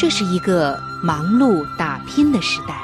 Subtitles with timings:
[0.00, 2.74] 这是一个忙碌打拼的时代，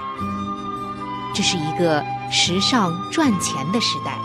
[1.34, 4.18] 这是一个时尚赚钱的时代，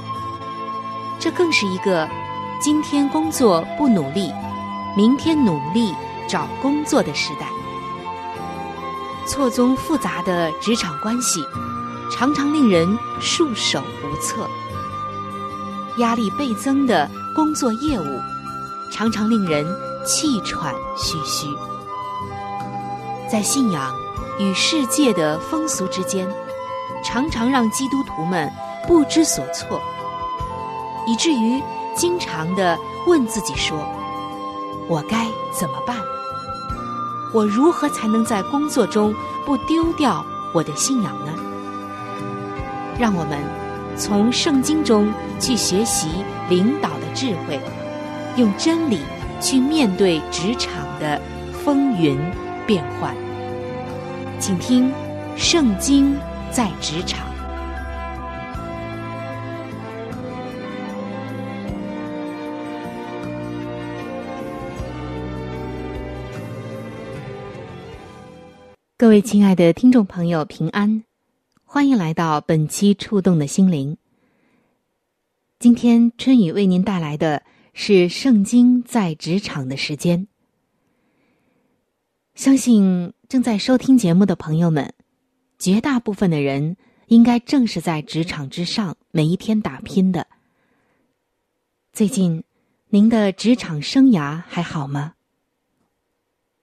[1.18, 2.06] 这更是一个
[2.62, 4.30] 今天工作不努力，
[4.98, 5.96] 明天努力
[6.28, 7.48] 找工作的时代。
[9.26, 11.48] 错综复杂的职场关系，
[12.12, 12.86] 常常令人
[13.22, 14.46] 束手无策；
[15.96, 18.20] 压力倍增的工作业务，
[18.92, 19.66] 常常令人
[20.06, 21.48] 气喘吁吁。
[23.32, 23.96] 在信仰
[24.40, 26.28] 与世界的风俗之间，
[27.02, 28.52] 常常让基督徒们
[28.86, 29.82] 不知所措，
[31.08, 31.64] 以至于
[31.96, 33.88] 经常的问自己说
[34.90, 35.96] ：“我该怎么办？
[37.34, 39.16] 我如何才能在工作中
[39.46, 41.32] 不丢掉我的信仰呢？”
[43.00, 43.40] 让我们
[43.98, 45.10] 从圣经中
[45.40, 46.10] 去学习
[46.50, 47.62] 领导的智慧，
[48.36, 49.00] 用真理
[49.40, 51.22] 去面对职场的
[51.64, 52.20] 风云。
[52.72, 53.14] 变换，
[54.40, 54.90] 请听
[55.36, 56.16] 《圣经》
[56.54, 57.30] 在职场。
[68.96, 71.04] 各位亲爱的听众朋友，平安，
[71.66, 73.96] 欢迎来到本期《触动的心灵》。
[75.60, 77.44] 今天春雨为您带来的
[77.74, 80.30] 是《圣经》在职场的时间。
[82.42, 84.96] 相信正在收听节目的朋友们，
[85.60, 86.76] 绝大部分的人
[87.06, 90.26] 应该正是在职场之上每一天打拼的。
[91.94, 92.44] 最近，
[92.90, 95.14] 您的职场生涯还好吗？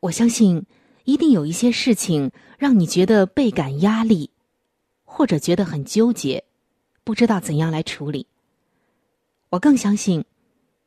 [0.00, 0.66] 我相信，
[1.04, 4.32] 一定有一些事情让你觉得倍感压力，
[5.04, 6.42] 或者觉得很纠结，
[7.04, 8.26] 不知道怎样来处理。
[9.50, 10.24] 我更相信，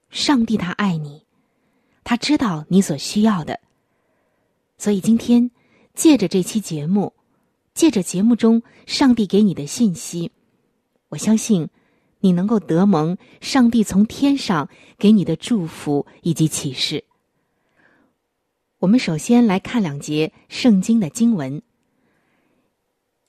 [0.09, 1.23] 上帝他爱你，
[2.03, 3.57] 他知道你所需要的。
[4.81, 5.51] 所以今天，
[5.93, 7.13] 借着这期节目，
[7.75, 10.31] 借着节目中上帝给你的信息，
[11.09, 11.69] 我相信
[12.21, 17.03] 你能够得蒙上帝从天上给你的祝福以及启示。
[18.79, 21.61] 我们首先来看两节圣经的经文，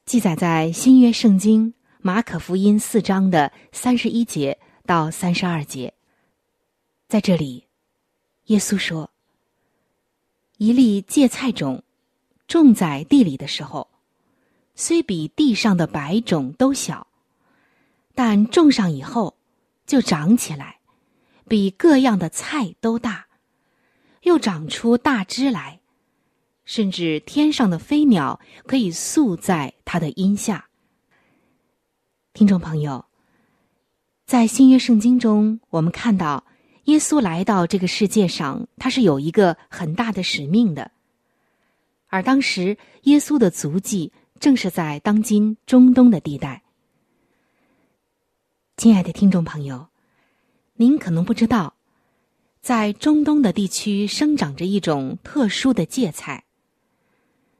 [0.07, 5.93] 记载在新约圣经马可福音四章的三十一节到三十二节。
[7.09, 7.67] 在这里，
[8.47, 9.11] 耶稣说。
[10.62, 11.83] 一粒芥菜种，
[12.47, 13.89] 种在地里的时候，
[14.77, 17.09] 虽比地上的百种都小，
[18.15, 19.37] 但种上以后，
[19.87, 20.78] 就长起来，
[21.49, 23.27] 比各样的菜都大，
[24.23, 25.81] 又长出大枝来，
[26.65, 30.69] 甚至天上的飞鸟可以宿在它的荫下。
[32.33, 33.06] 听众朋友，
[34.27, 36.44] 在新约圣经中，我们看到。
[36.84, 40.91] 耶稣来到这个世界上，他是有一个很大的使命的。
[42.09, 46.62] 而当时，耶稣的足迹正是在当今中东的地带。
[48.76, 49.87] 亲爱的听众朋友，
[50.75, 51.75] 您可能不知道，
[52.61, 56.44] 在中东的地区生长着一种特殊的芥菜。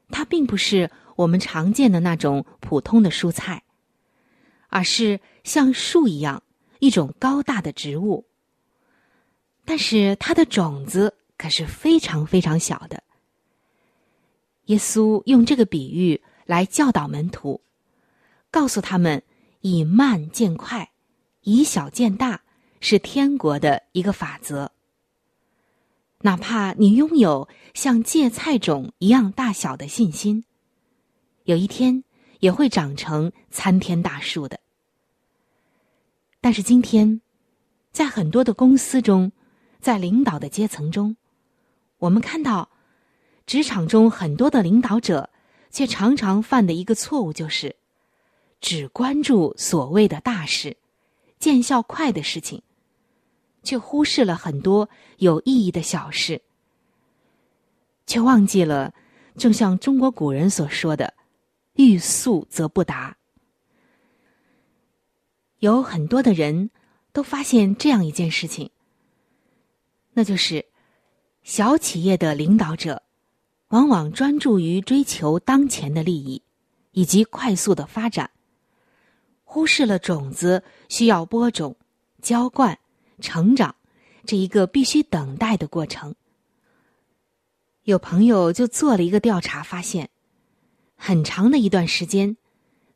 [0.09, 3.63] 它并不是我们常见的那种普通的蔬菜，
[4.67, 6.43] 而是像树一样
[6.79, 8.25] 一种高大的植物。
[9.65, 13.03] 但是它的种子可是非常非常小的。
[14.65, 17.61] 耶稣用这个比喻来教导门徒，
[18.49, 19.21] 告诉他们
[19.61, 20.91] 以慢见快，
[21.41, 22.41] 以小见大
[22.79, 24.71] 是天国的一个法则。
[26.19, 30.45] 哪怕你拥有像芥菜种一样大小的信心，
[31.43, 32.03] 有一天
[32.39, 34.59] 也会长成参天大树的。
[36.39, 37.19] 但是今天，
[37.91, 39.31] 在很多的公司中，
[39.83, 41.17] 在领导的阶层中，
[41.97, 42.69] 我们看到，
[43.45, 45.29] 职场中很多的领导者，
[45.71, 47.75] 却常常犯的一个错误就是，
[48.61, 50.77] 只关注所谓的大事、
[51.37, 52.63] 见效快的事情，
[53.61, 54.87] 却忽视了很多
[55.17, 56.41] 有意义的小事，
[58.07, 58.93] 却忘记了，
[59.35, 61.13] 正像中国古人所说的
[61.75, 63.17] ，“欲速则不达”。
[65.59, 66.69] 有很多的人
[67.11, 68.69] 都发现这样一件事情，
[70.13, 70.65] 那就是
[71.43, 73.01] 小企业的领导者
[73.69, 76.41] 往往专注于追求当前的利益
[76.91, 78.29] 以及快速的发展，
[79.43, 81.75] 忽视了种子需要播种、
[82.21, 82.77] 浇灌、
[83.19, 83.75] 成长
[84.25, 86.13] 这一个必须等待的过程。
[87.83, 90.09] 有朋友就做了一个调查，发现
[90.95, 92.37] 很长的一段时间。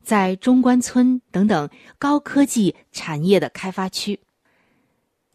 [0.00, 1.68] 在中关村等等
[1.98, 4.18] 高科技产业的开发区，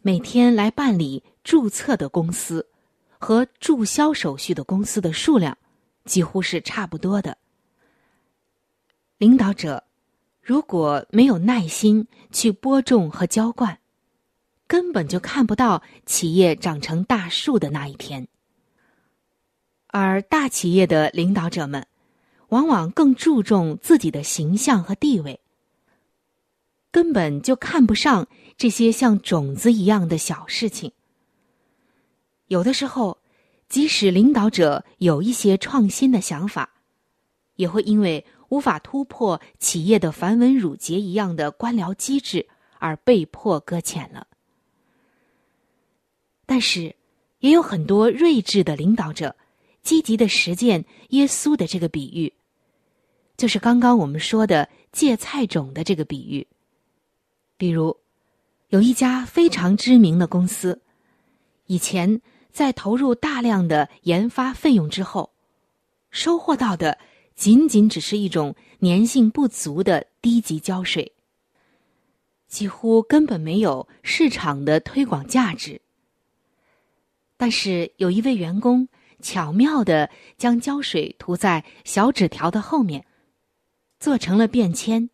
[0.06, 2.68] 每天来办理注册的公司
[3.18, 5.56] 和注销手续的公司的数量
[6.04, 7.38] 几乎是差不多的。
[9.16, 9.82] 领导者
[10.42, 13.78] 如果没有耐心去播种和浇灌，
[14.66, 18.28] 根本就看不到企业长成大树的那一天。
[19.86, 21.86] 而大企业的领导者们。
[22.48, 25.40] 往往更注重自己的形象和地位，
[26.92, 30.92] 根本就看不上这些像种子一样的小事情。
[32.48, 33.18] 有的时候，
[33.68, 36.70] 即使领导者有一些创新的想法，
[37.56, 42.46] 也会因为无法突破企业的繁文缛节一样的官僚机制
[42.78, 44.26] 而被迫搁浅了。
[46.46, 46.94] 但是，
[47.40, 49.34] 也有很多睿智的领导者。
[49.82, 52.32] 积极的实践耶稣的这个比喻，
[53.36, 56.46] 就是刚刚我们说的芥菜种的这个比喻。
[57.58, 57.94] 比如，
[58.74, 60.82] 有一家非常知名的公司，
[61.66, 65.30] 以前在投入大量的研发费用之后，
[66.10, 66.98] 收获到的
[67.36, 71.12] 仅仅只是一种粘性不足的低级胶水，
[72.48, 75.80] 几乎根本没有市场的推广价值。
[77.36, 78.88] 但是有一位员工。
[79.22, 83.06] 巧妙的将胶水涂在小纸条的后面，
[83.98, 85.08] 做成了便签，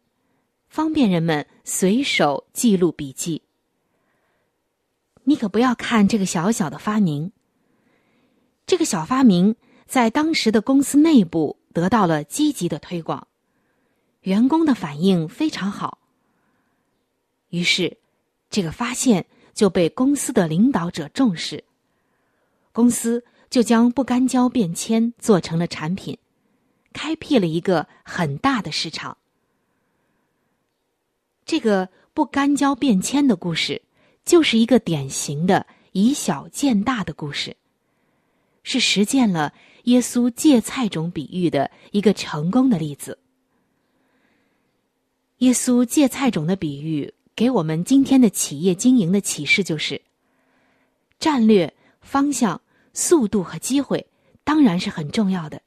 [0.68, 3.42] 方便人们随手记录笔记。
[5.24, 7.32] 你可不要看这个小小的发明，
[8.66, 9.56] 这个小发明
[9.86, 13.28] 在当时的公司内部得到了积极的推广，
[14.22, 15.98] 员工的反应非常好。
[17.48, 17.98] 于是，
[18.48, 21.64] 这个发现就被公司的领导者重视，
[22.72, 23.24] 公司。
[23.50, 26.16] 就将不干胶便签做成了产品，
[26.92, 29.18] 开辟了一个很大的市场。
[31.44, 33.82] 这个不干胶便签的故事，
[34.24, 37.56] 就是一个典型的以小见大的故事，
[38.62, 39.52] 是实践了
[39.84, 43.18] 耶稣芥菜种比喻的一个成功的例子。
[45.38, 50.00] 耶稣芥菜种的比喻给我们今天的企业经营的启示就是：
[51.18, 52.60] 战略方向。
[52.92, 54.04] 速度和机会
[54.42, 55.62] 当然是很重要的，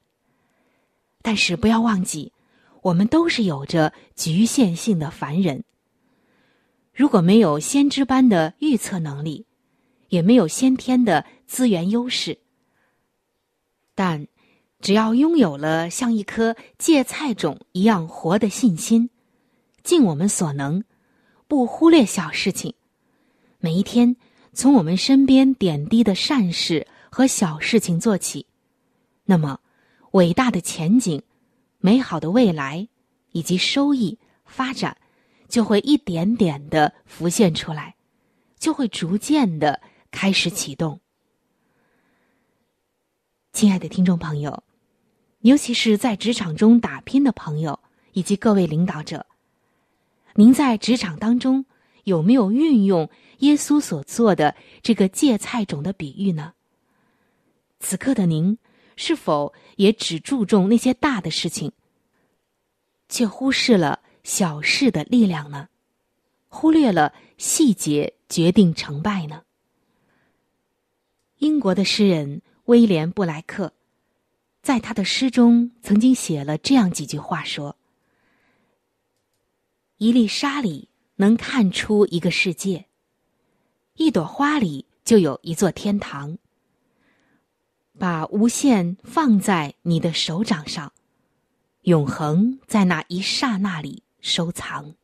[1.21, 2.33] 但是不要忘记，
[2.81, 5.63] 我们都是有着局限性的凡人。
[6.93, 9.45] 如果没有先知般的预测能力，
[10.09, 12.37] 也没有先天的资源优势，
[13.95, 14.27] 但
[14.79, 19.09] 只要拥有了像一颗芥菜种一样活的信心，
[19.83, 20.83] 尽我们所能，
[21.47, 22.73] 不忽略小事情，
[23.59, 24.15] 每一天
[24.53, 26.87] 从我们身边点滴的善事。
[27.15, 28.47] 和小事情做起，
[29.25, 29.59] 那么
[30.13, 31.21] 伟大的前景、
[31.77, 32.87] 美好的未来
[33.33, 34.97] 以及收益发展，
[35.53, 37.95] 就会一点点的浮现出来，
[38.57, 39.79] 就会逐渐的
[40.09, 40.99] 开始启动。
[43.51, 44.63] 亲爱的听众朋友，
[45.41, 47.79] 尤其是在职场中打拼的朋友
[48.13, 49.27] 以及各位领导者，
[50.33, 51.63] 您在职场当中
[52.05, 53.07] 有没有运用
[53.41, 56.55] 耶稣所做的这个芥菜种的比喻呢？
[57.79, 58.57] 此刻的您，
[58.95, 61.71] 是否也只注重那些大的事情，
[63.07, 65.69] 却忽视了小事的力量呢？
[66.47, 69.43] 忽略了细节决定成败呢？
[71.39, 73.73] 英国的诗人威廉布莱克，
[74.61, 77.75] 在他的诗中曾经写了这样几句话：说，
[79.97, 80.87] 一粒沙里
[81.17, 82.85] 能看出一个世界，
[83.95, 86.37] 一朵花里就有一座天堂。
[87.99, 90.93] 把无限放在你的手掌上，
[91.81, 94.95] 永恒在那一刹那里收藏。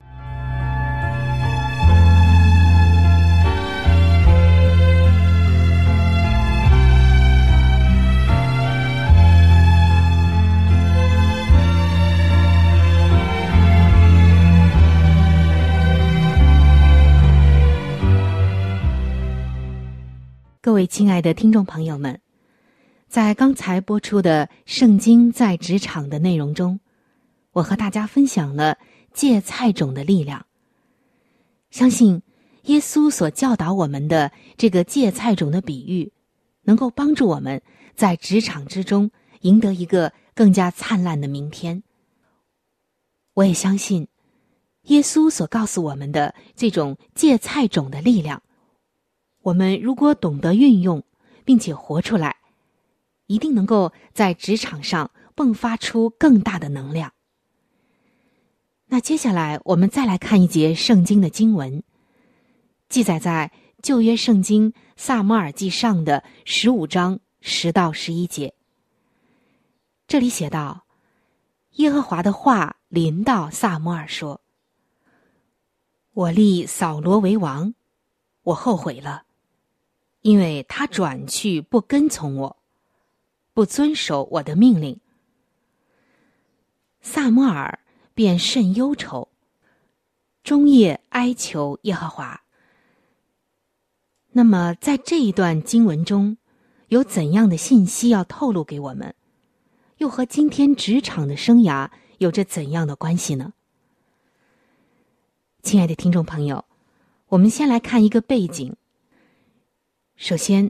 [20.62, 22.22] 各位亲爱的听众朋友们
[23.10, 26.80] 在刚才播出的圣经在职场的内容中
[27.52, 28.78] 我和大家分享了
[29.14, 30.46] 芥菜种的力量。
[31.70, 32.22] 相信
[32.64, 36.12] 耶稣所教导我们的这个芥菜种的比喻，
[36.64, 37.62] 能够帮助我们
[37.96, 39.12] 在职场之中
[39.42, 41.84] 赢得一个更加灿烂的明天。
[43.36, 44.08] 我也相信，
[44.84, 48.42] 耶稣所告诉我们的这种芥菜种的力量。
[49.42, 51.04] 我们如果懂得运用，
[51.46, 52.36] 并且活出来，
[53.28, 57.14] 一定能够在职场上迸发出更大的能量。
[58.92, 61.84] 那接下来我们再来看一节圣经的经文，
[62.90, 63.52] 记载在
[63.84, 68.56] 旧约圣经萨摩尔记上的十五章十到十一节。
[70.08, 70.86] 这里写道
[71.78, 74.42] ：“耶和华的话临到萨摩尔说
[76.14, 77.76] ：‘我立扫罗为王，
[78.42, 79.26] 我后悔了。’”
[80.22, 82.58] 因为他转去不跟从我，
[83.54, 85.00] 不遵守我的命令，
[87.00, 87.80] 萨摩尔
[88.20, 89.30] 便甚忧愁，
[90.44, 92.42] 终夜哀求耶和华。
[94.34, 96.36] 那么，在这一段经文中，
[96.90, 99.16] 有怎样的信息要透露给我们？
[100.00, 103.54] 又和今天职场的生涯有着怎样的关系呢？
[105.64, 106.66] 亲爱的听众朋友，
[107.30, 108.76] 我们先来看一个背景。
[110.18, 110.70] 首先，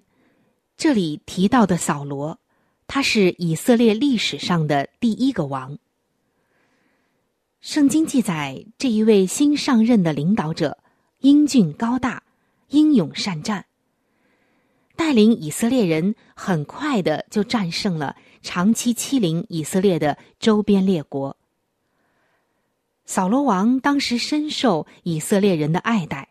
[0.77, 2.39] 这里提到的扫罗，
[2.85, 5.79] 他是以色列历史上的第一个王。
[7.61, 10.77] 圣经记载，这一位新上任的领导者
[11.19, 12.23] 英俊高大、
[12.69, 13.65] 英勇善战，
[14.95, 21.35] 带领以色列人很快的就战胜了长期欺凌以色列的周边列国。
[23.03, 26.29] 扫罗王当时深受以色列人的爱戴，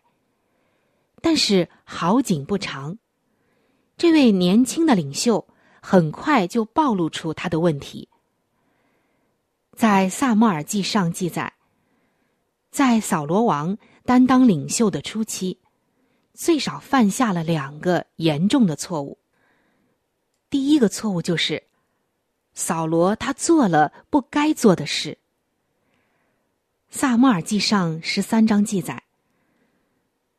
[1.21, 2.97] 但是好景不长。
[3.97, 5.47] 这位年轻的领袖
[5.79, 8.09] 很快就暴露出他的问题。
[9.79, 11.53] 在萨摩尔记上记载，
[12.69, 15.57] 在扫罗王担当领袖的初期，
[16.33, 19.17] 最少犯下了两个严重的错误。
[20.49, 21.63] 第一个错误就是，
[22.53, 25.17] 扫罗他做了不该做的事。
[26.89, 29.03] 萨摩尔记上十三章记载，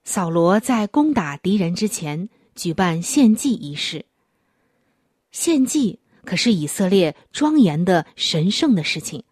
[0.05, 2.29] 扫罗在攻打敌人之前。
[2.55, 4.05] 举办献祭仪式。
[5.31, 9.25] 献祭可是以色列庄严的神圣的事情，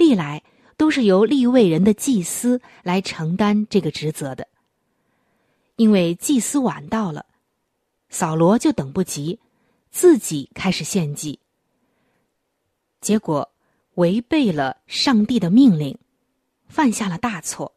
[0.00, 0.42] 历来
[0.76, 4.48] 都是由立位人的祭司来承担这个职责的。
[5.76, 7.26] 因为祭司晚到了，
[8.08, 9.38] 扫罗就等不及，
[9.90, 11.38] 自己开始献祭，
[13.00, 13.52] 结果
[13.94, 15.98] 违背了上帝的命令，
[16.68, 17.74] 犯下了大错。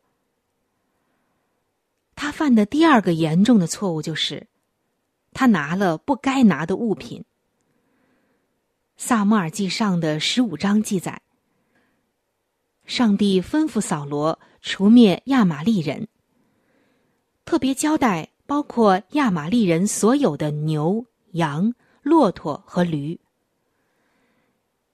[2.15, 4.47] 他犯的第二个严重的错误就是，
[5.33, 7.25] 他拿了不该拿的物品。
[8.95, 11.22] 萨摩尔记上的十五章记载，
[12.85, 16.07] 上帝吩咐扫罗除灭亚玛利人，
[17.45, 23.19] 特别交代包括亚玛利人所有的牛、羊、骆驼和驴。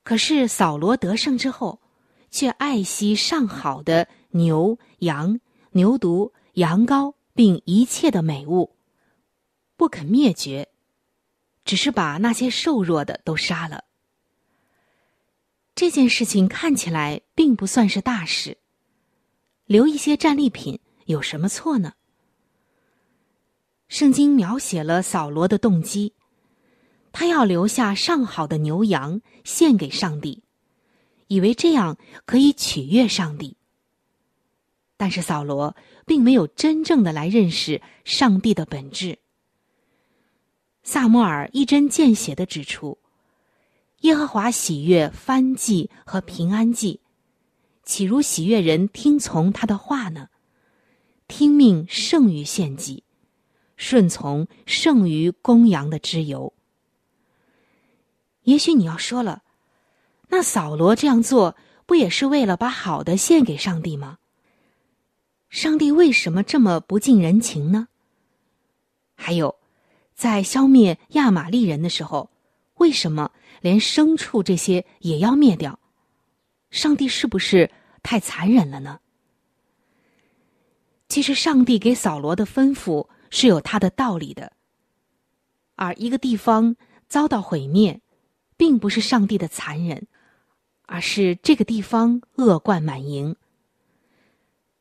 [0.04, 1.80] 可是扫罗得胜之后，
[2.32, 5.40] 却爱惜上好的牛、羊、
[5.72, 6.32] 牛犊。
[6.54, 8.76] 羊羔并一切的美物，
[9.78, 10.68] 不肯灭绝，
[11.64, 13.86] 只是把那些瘦弱的都杀了。
[15.80, 18.58] 这件事情看起来并不算是大事，
[19.66, 21.94] 留一些战利品有什么错呢？
[23.88, 26.12] 圣经描写了扫罗的动机，
[27.14, 30.44] 他要留下上好的牛羊献给上帝，
[31.28, 33.56] 以为这样可以取悦上帝。
[34.98, 35.74] 但是扫罗。
[36.06, 39.20] 并没有真正的来认识上帝的本质。
[40.82, 42.98] 萨摩尔一针见血的指出，
[44.02, 47.02] 耶和华喜悦翻祭和平安祭，
[47.84, 50.30] 岂如喜悦人听从他的话呢？
[51.28, 53.04] 听命胜于献祭，
[53.76, 56.54] 顺从胜于公羊的脂油。
[58.44, 59.44] 也许你要说了，
[60.30, 64.18] 那扫罗这样做不也是为了把好的献给上帝吗？
[65.50, 67.90] 上帝为什么这么不近人情呢？
[69.16, 69.60] 还有，
[70.16, 72.32] 在消灭亚玛利人的时候，
[72.76, 75.80] 为什么连牲畜这些也要灭掉？
[76.70, 77.70] 上帝是不是
[78.04, 79.00] 太残忍了呢？
[81.08, 84.54] 其实，上帝给扫罗的吩咐是有他的道理的。
[85.76, 86.76] 而一个地方
[87.08, 88.00] 遭到毁灭，
[88.56, 90.06] 并不是上帝的残忍，
[90.84, 93.36] 而是这个地方恶贯满盈。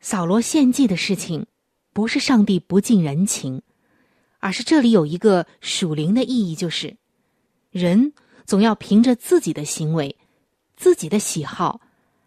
[0.01, 1.47] 扫罗献祭的事情，
[1.95, 3.63] 不是上帝不近人情，
[4.39, 6.97] 而是这里有一个属灵的意义，就是
[7.71, 8.13] 人
[8.49, 10.17] 总要凭着自己的行为、
[10.75, 11.83] 自己的喜好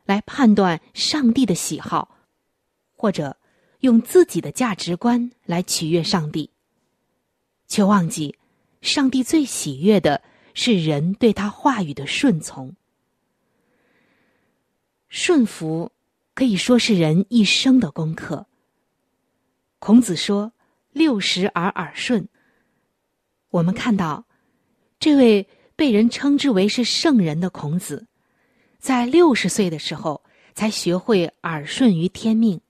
[0.06, 2.16] 来判断上帝的喜好，
[2.96, 3.38] 或者
[3.80, 6.52] 用自己的价值观来取悦上帝，
[7.68, 8.38] 却忘记
[8.82, 10.22] 上帝最喜悦的
[10.54, 12.76] 是人对他话语的顺从。
[15.10, 15.92] 顺服
[16.36, 18.46] 可以说是人一生的功课。
[19.80, 20.54] 孔子说
[20.94, 22.30] ：“六十而耳顺。”
[23.50, 24.26] 我们看到，
[25.00, 25.48] 这位
[25.82, 28.06] 被人称之为是圣人的孔子，
[28.78, 30.22] 在六十岁的时候
[30.54, 32.62] 才学会耳顺于天命。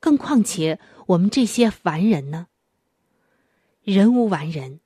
[0.00, 2.46] 更况且我们这些凡人呢？
[3.82, 4.80] 人无完人，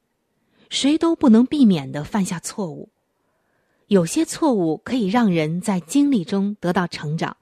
[0.70, 2.88] 谁都不能避免的犯下错误。
[3.87, 7.37] 有些错误可以让人在经历中得到成长，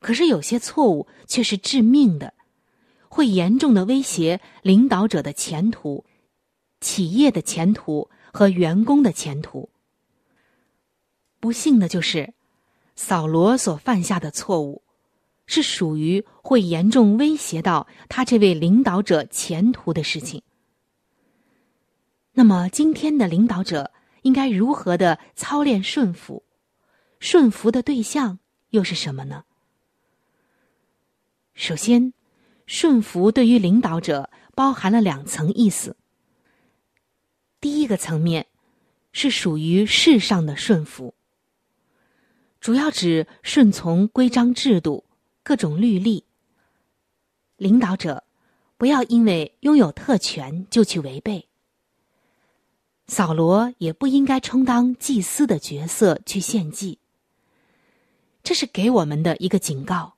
[0.00, 2.32] 可是有些错误却是致命的。
[3.10, 6.06] 会严重的威胁领导者的前途、
[6.80, 9.70] 企业的前途和员工的前途。
[11.40, 12.34] 不幸的就是，
[12.94, 14.82] 扫罗所犯下的错误，
[15.46, 20.42] 是属于会严重威胁到他这位领导者前途的事情。
[22.32, 23.90] 那么，今天的领导者
[24.20, 26.44] 应该如何的操练顺服？
[27.18, 28.38] 顺服的对象
[28.68, 29.44] 又是什么呢？
[31.54, 32.12] 首先。
[32.68, 35.96] 顺服对于领导者包含了两层意思。
[37.66, 38.46] 第一个层面
[39.10, 41.14] 是属于世上的顺服，
[42.60, 45.02] 主要指顺从规章制度、
[45.42, 46.22] 各种律例。
[47.56, 48.22] 领导者
[48.76, 51.48] 不要因为拥有特权就去违背。
[53.08, 57.00] 扫罗也不应该充当祭司的角色去献祭。
[58.44, 60.14] 这是给我们的一个警告。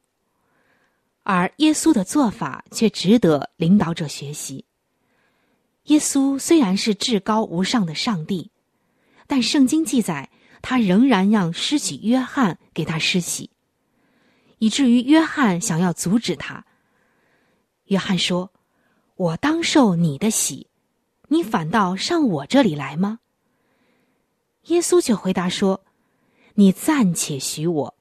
[1.22, 4.66] 而耶稣的做法却值得领导者学习。
[5.88, 8.51] 耶稣虽然是至高无上的上帝，
[9.27, 10.31] 但圣经记载
[10.62, 13.51] 他仍然让施洗约翰给他施洗，
[14.59, 16.64] 以至于约翰想要阻止他。
[17.85, 18.53] 约翰说
[19.16, 20.68] ：“我当受你的洗，
[21.29, 23.20] 你反倒上我这里来吗？”
[24.68, 25.85] 耶稣却回答说
[26.57, 27.94] ：“你暂且许我，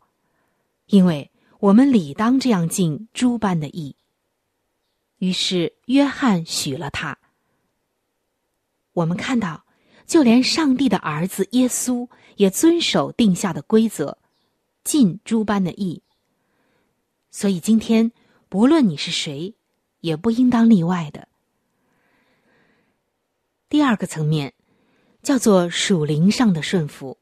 [0.86, 3.95] 因为。”我们理当这样尽诸般的义。
[5.17, 7.17] 于是约翰许了他。
[8.97, 9.63] 我们看到，
[10.07, 14.17] 就连上帝的儿子耶稣也遵守定下的规则，
[14.83, 16.01] 尽诸般的义。
[17.29, 18.12] 所以今天，
[18.49, 19.53] 不论你是谁，
[19.99, 21.27] 也不应当例外的。
[23.69, 24.55] 第二个层面，
[25.21, 27.19] 叫做属灵上的顺服。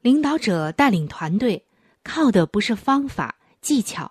[0.00, 1.66] 领导者带领团队。
[2.02, 4.10] 靠的不是方法技巧，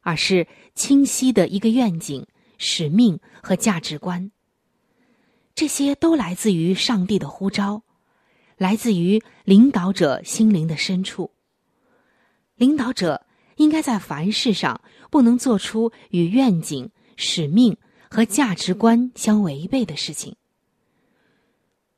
[0.00, 2.26] 而是清晰的一个愿景、
[2.58, 4.32] 使命和价值观。
[5.54, 7.82] 这些都来自于上帝的呼召，
[8.56, 11.32] 来自于领导者心灵的深处。
[12.56, 17.76] 领导者应该在凡事上不能做出与愿景、使命
[18.08, 20.36] 和价值观相违背的事情。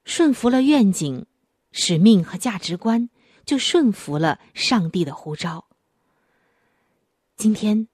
[0.04, 1.26] 顺服了愿景、
[1.70, 3.08] 使命和价值观。
[3.44, 5.66] 就顺服了上帝的呼召。
[7.36, 7.88] 今天，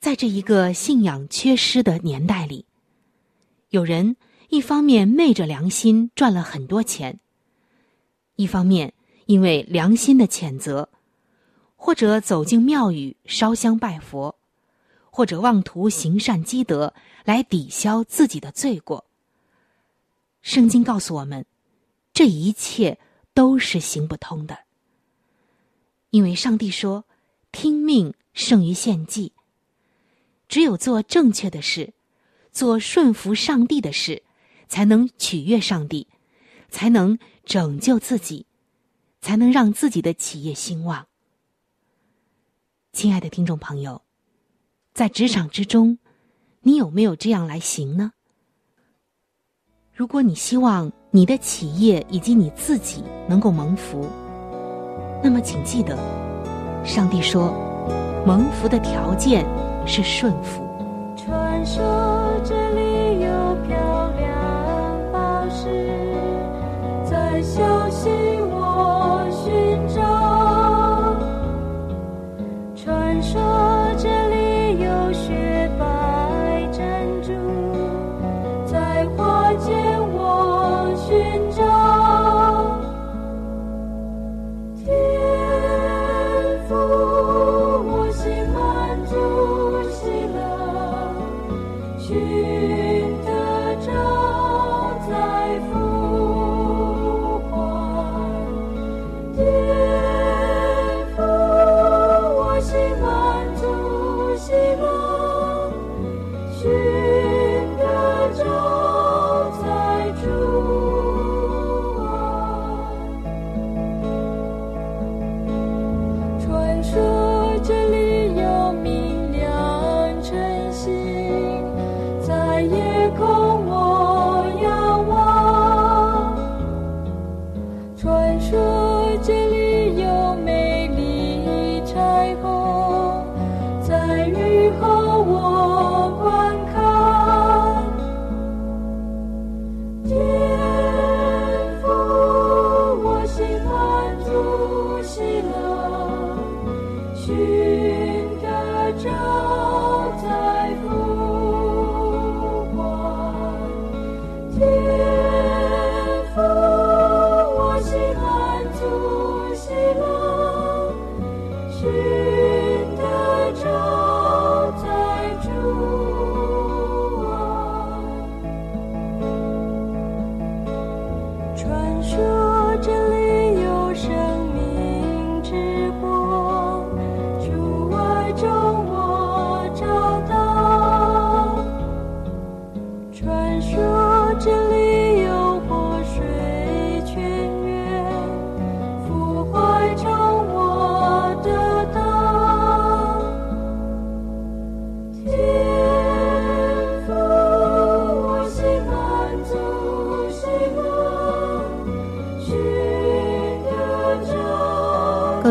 [0.00, 2.66] 在这一个信仰缺失的年代里，
[3.68, 4.16] 有人
[4.48, 7.18] 一方面昧着良心赚了很多钱，
[8.36, 8.94] 一方面
[9.26, 10.88] 因为良心的谴责，
[11.76, 14.36] 或者走进庙宇烧香拜佛，
[15.10, 19.04] 或者妄图行善积德来抵消自己的罪过。
[20.42, 21.46] 圣经告诉我们，
[22.12, 22.98] 这一切
[23.32, 24.58] 都是行不通的。
[26.10, 27.04] 因为上帝说
[27.50, 29.32] ：“听命胜于献祭。”
[30.48, 31.94] 只有做正确的事，
[32.52, 34.22] 做顺服上帝的事，
[34.74, 36.08] 才能取悦上帝，
[36.68, 38.44] 才能拯救自己，
[39.20, 41.06] 才能让自己的企业兴旺。
[42.92, 44.02] 亲爱的听众朋友，
[44.92, 45.96] 在职场之中，
[46.62, 48.14] 你有没有这样来行呢？
[49.92, 54.10] 如果你希望你的企业以及你自己能够蒙福。
[55.22, 55.96] 那么，请记得，
[56.84, 57.52] 上帝说，
[58.26, 59.46] 蒙福的条件
[59.86, 60.64] 是顺服。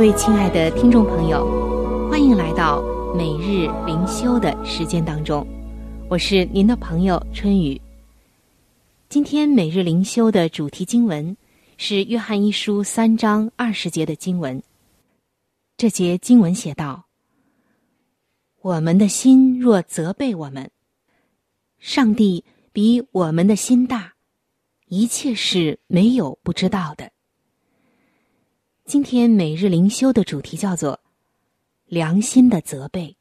[0.04, 1.48] 位亲爱的听众朋友，
[2.12, 2.84] 欢迎来到
[3.16, 5.48] 每日灵修的时间当中，
[6.10, 7.82] 我是您的朋友春雨。
[9.08, 11.38] 今天每日灵修的主题经文
[11.78, 14.62] 是《约翰一书》三章二十节的经文。
[15.78, 17.06] 这节经文写道
[18.60, 20.70] ：“我们的心若责备我们，
[21.80, 24.16] 上帝比我们的心大，
[24.88, 27.10] 一切事没有不知道的。”
[28.86, 31.00] 今天每日灵修的主题叫做
[31.88, 33.16] “良心的责备”。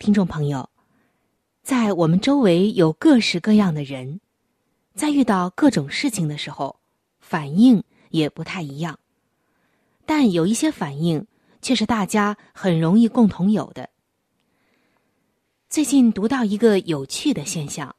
[0.00, 0.68] 听众朋友，
[1.62, 4.20] 在我们周围有各式各样的人，
[4.94, 6.80] 在遇到各种事情的时候，
[7.20, 8.98] 反应也不太一样。
[10.04, 11.28] 但有一些反应
[11.62, 13.88] 却是大家很容易共同有的。
[15.70, 17.94] 最近读到一个有趣的现象，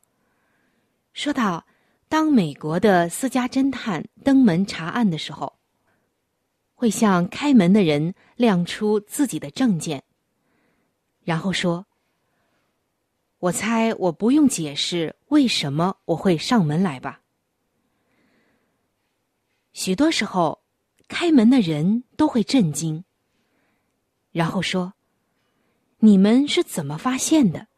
[1.13, 1.65] 说到。
[2.13, 5.57] 当美国的私家侦探登门查案的时候，
[6.75, 10.03] 会向开门的人亮出自己的证件，
[11.23, 11.87] 然后说
[13.41, 17.23] ：“我猜我不用解释为什么我会上门来吧。”
[19.73, 20.61] 许多时候，
[21.07, 23.03] 开门的人都会震惊，
[24.29, 24.93] 然后说
[25.97, 27.69] ：“你们是怎么发现的？”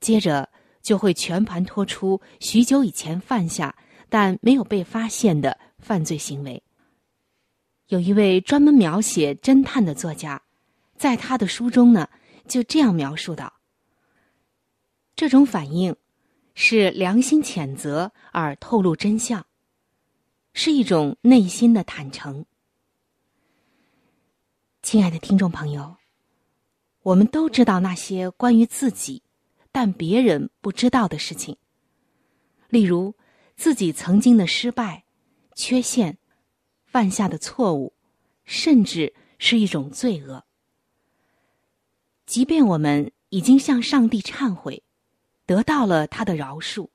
[0.00, 0.50] 接着。
[0.82, 3.74] 就会全盘托出许久以前犯下
[4.08, 6.62] 但没有被发现的犯罪行为。
[7.86, 10.42] 有一位专门描写侦探的作家，
[10.96, 12.08] 在他的书中呢，
[12.46, 13.52] 就这样描述道
[15.14, 15.94] ：“这种反应
[16.54, 19.46] 是良心谴责而透露真相，
[20.54, 22.44] 是一种内心的坦诚。”
[24.82, 25.96] 亲爱的听众朋友，
[27.02, 29.22] 我们都知道那些关于自己。
[29.72, 31.56] 但别人不知道的事情，
[32.68, 33.16] 例如
[33.56, 35.04] 自己曾经的失败、
[35.54, 36.18] 缺陷、
[36.84, 37.94] 犯下的错误，
[38.44, 40.44] 甚至是一种罪恶。
[42.26, 44.82] 即便我们已经向上帝忏悔，
[45.46, 46.88] 得到了他的饶恕，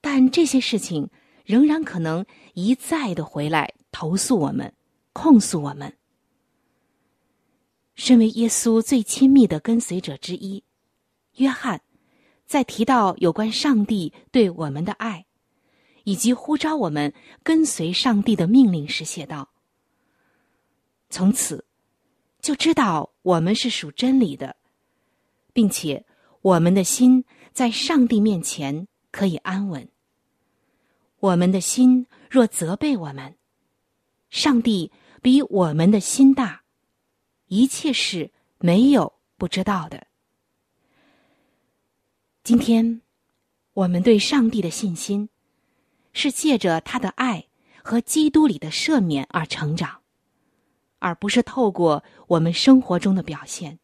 [0.00, 1.10] 但这些事情
[1.44, 4.74] 仍然可能一再的回来投诉我们、
[5.12, 5.96] 控诉我们。
[7.94, 10.64] 身为耶稣最亲密的跟随者之一。
[11.36, 11.80] 约翰
[12.46, 15.26] 在提到有关上帝对我们的爱，
[16.04, 19.48] 以及呼召我们跟随上帝的命令时，写道
[21.10, 21.64] ：“从此
[22.40, 24.56] 就知道我们是属真理的，
[25.52, 26.04] 并且
[26.42, 29.88] 我们的心在上帝面前可以安稳。
[31.20, 33.36] 我们的心若责备我们，
[34.28, 34.92] 上帝
[35.22, 36.62] 比我们的心大，
[37.46, 40.06] 一切事没有不知道的。”
[42.44, 43.00] 今天，
[43.72, 45.30] 我们对上帝的信心，
[46.12, 47.46] 是借着他的爱
[47.82, 50.02] 和基督里的赦免而成长，
[50.98, 53.78] 而不是透过我们生活中的表现。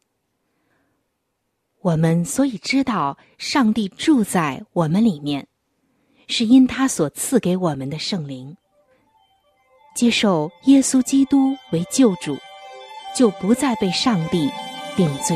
[1.79, 5.47] 我们所以知道上帝住在我们里面，
[6.27, 8.55] 是因他所赐给我们的圣灵。
[9.95, 12.37] 接受耶稣基督为救主，
[13.17, 14.51] 就不再被上帝
[14.95, 15.35] 定罪。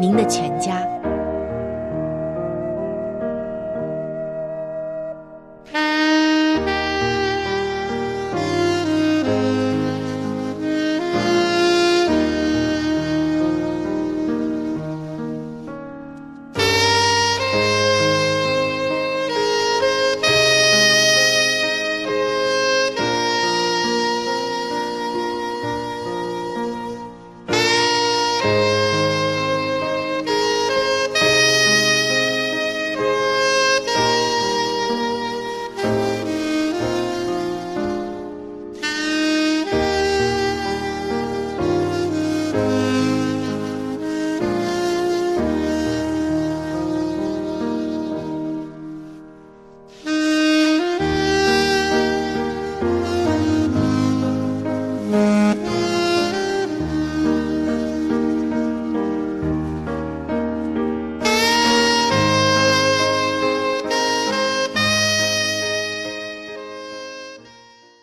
[0.00, 0.97] 您的全家。